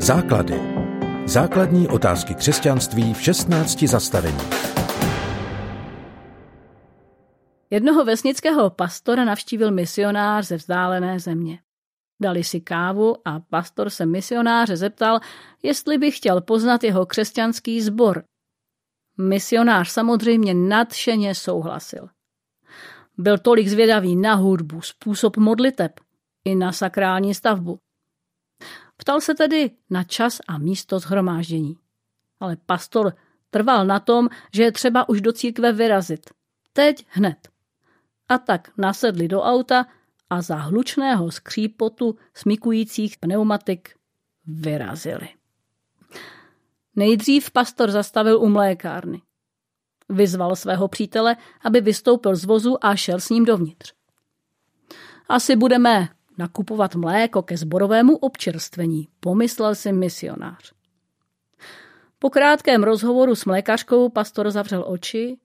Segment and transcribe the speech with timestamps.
[0.00, 0.60] Základy.
[1.26, 4.38] Základní otázky křesťanství v 16 zastavení.
[7.70, 11.58] Jednoho vesnického pastora navštívil misionář ze vzdálené země.
[12.20, 15.20] Dali si kávu a pastor se misionáře zeptal,
[15.62, 18.24] jestli by chtěl poznat jeho křesťanský sbor.
[19.18, 22.08] Misionář samozřejmě nadšeně souhlasil.
[23.18, 25.92] Byl tolik zvědavý na hudbu, způsob modliteb
[26.44, 27.78] i na sakrální stavbu.
[28.98, 31.76] Ptal se tedy na čas a místo zhromáždění.
[32.40, 33.14] Ale pastor
[33.50, 36.30] trval na tom, že je třeba už do církve vyrazit.
[36.72, 37.48] Teď hned.
[38.28, 39.86] A tak nasedli do auta
[40.30, 43.94] a za hlučného skřípotu smikujících pneumatik
[44.46, 45.28] vyrazili.
[46.96, 49.22] Nejdřív pastor zastavil u mlékárny.
[50.08, 53.92] Vyzval svého přítele, aby vystoupil z vozu a šel s ním dovnitř.
[55.28, 60.72] Asi budeme nakupovat mléko ke zborovému občerstvení, pomyslel si misionář.
[62.18, 65.38] Po krátkém rozhovoru s mlékařkou pastor zavřel oči,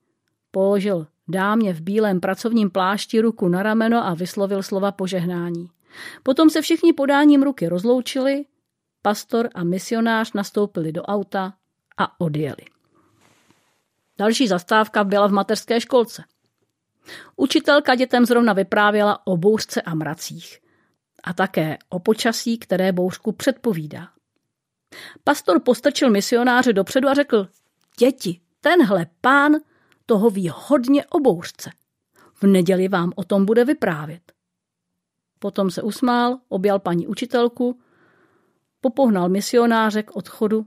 [0.52, 5.70] položil dámě v bílém pracovním plášti ruku na rameno a vyslovil slova požehnání.
[6.24, 8.46] Potom se všichni podáním ruky rozloučili,
[9.02, 11.54] pastor a misionář nastoupili do auta
[11.98, 12.66] a odjeli.
[14.18, 16.24] Další zastávka byla v mateřské školce.
[17.36, 20.63] Učitelka dětem zrovna vyprávěla o bouřce a mracích
[21.24, 24.10] a také o počasí, které bouřku předpovídá.
[25.24, 27.48] Pastor postrčil misionáře dopředu a řekl,
[28.00, 29.52] děti, tenhle pán
[30.06, 31.70] toho ví hodně o bouřce.
[32.34, 34.34] V neděli vám o tom bude vyprávět.
[35.40, 37.80] Potom se usmál, objal paní učitelku,
[38.82, 40.66] popohnal misionáře k odchodu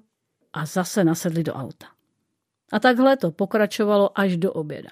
[0.53, 1.87] a zase nasedli do auta.
[2.73, 4.91] A takhle to pokračovalo až do oběda.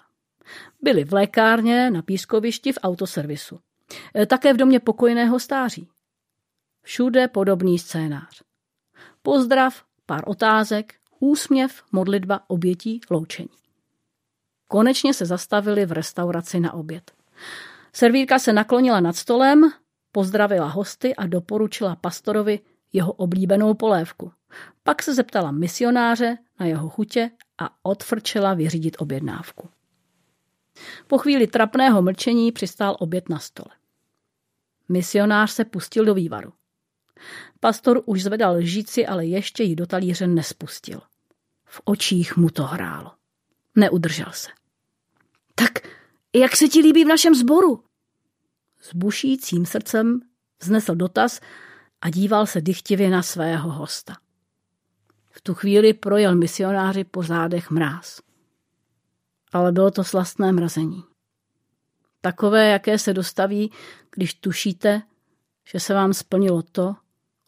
[0.82, 3.58] Byli v lékárně, na pískovišti, v autoservisu.
[4.16, 5.88] E, také v domě pokojného stáří.
[6.82, 8.42] Všude podobný scénář.
[9.22, 13.48] Pozdrav, pár otázek, úsměv, modlitba, obětí, loučení.
[14.68, 17.12] Konečně se zastavili v restauraci na oběd.
[17.92, 19.70] Servírka se naklonila nad stolem,
[20.12, 22.60] pozdravila hosty a doporučila pastorovi
[22.92, 24.32] jeho oblíbenou polévku.
[24.82, 29.68] Pak se zeptala misionáře na jeho chutě a odfrčela vyřídit objednávku.
[31.06, 33.74] Po chvíli trapného mlčení přistál oběd na stole.
[34.88, 36.52] Misionář se pustil do vývaru.
[37.60, 41.00] Pastor už zvedal lžíci, ale ještě ji do talíře nespustil.
[41.64, 43.12] V očích mu to hrálo.
[43.76, 44.48] Neudržel se.
[45.54, 45.72] Tak
[46.34, 47.84] jak se ti líbí v našem sboru?
[48.80, 50.20] S bušícím srdcem
[50.60, 51.40] vznesl dotaz
[52.00, 54.16] a díval se dychtivě na svého hosta.
[55.30, 58.20] V tu chvíli projel misionáři po zádech mráz.
[59.54, 61.04] Ale bylo to slastné mrazení.
[62.20, 63.70] Takové, jaké se dostaví,
[64.10, 65.02] když tušíte,
[65.68, 66.96] že se vám splnilo to,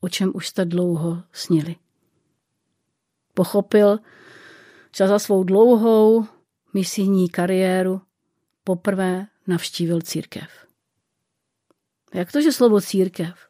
[0.00, 1.76] o čem už jste dlouho snili.
[3.34, 3.98] Pochopil,
[4.96, 6.26] že za svou dlouhou
[6.74, 8.00] misijní kariéru
[8.64, 10.48] poprvé navštívil církev.
[12.14, 13.48] Jak to, že slovo církev,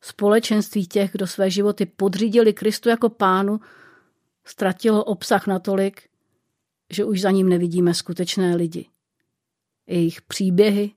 [0.00, 3.60] společenství těch, kdo své životy podřídili Kristu jako pánu,
[4.44, 6.11] ztratilo obsah natolik,
[6.94, 8.88] že už za ním nevidíme skutečné lidi.
[9.86, 10.94] Jejich příběhy,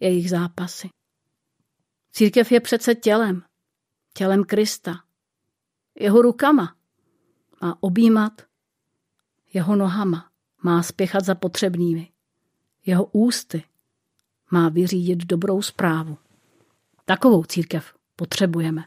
[0.00, 0.88] jejich zápasy.
[2.12, 3.42] Církev je přece tělem,
[4.14, 4.94] tělem Krista.
[6.00, 6.76] Jeho rukama
[7.62, 8.42] má objímat,
[9.54, 10.30] jeho nohama
[10.62, 12.12] má spěchat za potřebnými.
[12.86, 13.64] Jeho ústy
[14.50, 16.18] má vyřídit dobrou zprávu.
[17.04, 18.84] Takovou církev potřebujeme.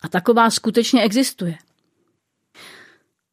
[0.00, 1.58] A taková skutečně existuje.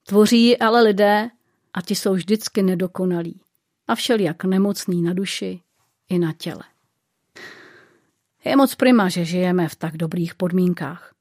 [0.03, 1.29] Tvoří ale lidé
[1.73, 3.41] a ti jsou vždycky nedokonalí
[3.87, 5.61] a všelijak nemocný na duši
[6.09, 6.63] i na těle.
[8.45, 11.13] Je moc prima, že žijeme v tak dobrých podmínkách.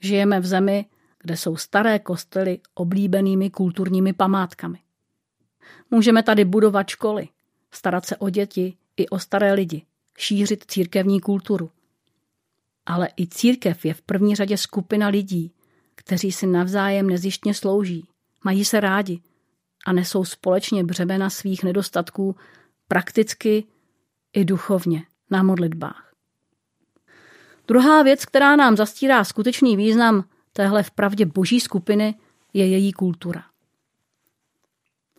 [0.00, 0.86] Žijeme v zemi,
[1.18, 4.78] kde jsou staré kostely oblíbenými kulturními památkami.
[5.90, 7.28] Můžeme tady budovat školy,
[7.70, 9.82] starat se o děti i o staré lidi,
[10.18, 11.70] šířit církevní kulturu.
[12.86, 15.52] Ale i církev je v první řadě skupina lidí,
[15.94, 18.06] kteří si navzájem nezjištně slouží,
[18.44, 19.20] mají se rádi
[19.86, 22.36] a nesou společně břemena svých nedostatků
[22.88, 23.64] prakticky
[24.32, 26.12] i duchovně na modlitbách.
[27.68, 32.14] Druhá věc, která nám zastírá skutečný význam téhle vpravdě boží skupiny,
[32.52, 33.44] je její kultura.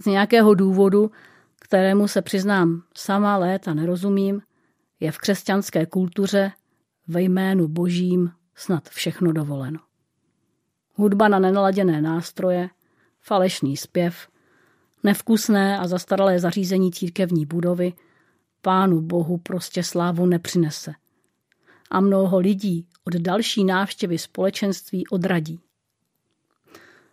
[0.01, 1.11] Z nějakého důvodu,
[1.59, 4.41] kterému se přiznám sama léta nerozumím,
[4.99, 6.51] je v křesťanské kultuře
[7.07, 9.79] ve jménu božím snad všechno dovoleno.
[10.93, 12.69] Hudba na nenaladěné nástroje,
[13.21, 14.27] falešný zpěv,
[15.03, 17.93] nevkusné a zastaralé zařízení církevní budovy
[18.61, 20.93] pánu bohu prostě slávu nepřinese.
[21.91, 25.59] A mnoho lidí od další návštěvy společenství odradí.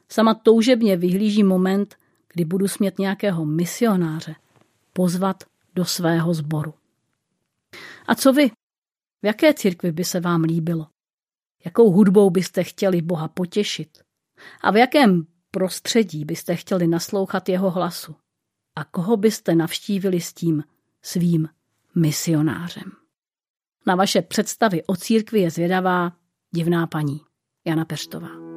[0.09, 1.97] Sama toužebně vyhlíží moment,
[2.33, 4.35] kdy budu smět nějakého misionáře
[4.93, 5.45] pozvat
[5.75, 6.75] do svého sboru.
[8.07, 8.51] A co vy?
[9.23, 10.87] V jaké církvi by se vám líbilo?
[11.65, 13.99] Jakou hudbou byste chtěli Boha potěšit?
[14.61, 18.15] A v jakém prostředí byste chtěli naslouchat jeho hlasu?
[18.77, 20.65] A koho byste navštívili s tím
[21.03, 21.49] svým
[21.95, 22.93] misionářem?
[23.87, 26.13] Na vaše představy o církvi je zvědavá
[26.55, 27.21] divná paní
[27.65, 28.51] Jana Peštová.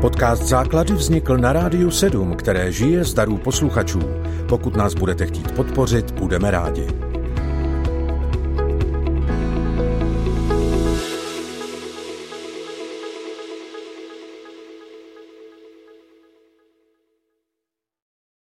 [0.00, 4.00] Podcast Základy vznikl na Rádiu 7, které žije z darů posluchačů.
[4.48, 7.11] Pokud nás budete chtít podpořit, budeme rádi.